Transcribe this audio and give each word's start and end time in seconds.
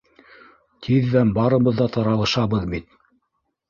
Тиҙҙән 0.87 1.35
барыбыҙ 1.37 1.79
ҙа 1.85 1.89
таралышабыҙ 2.01 2.71
бит. 2.77 2.95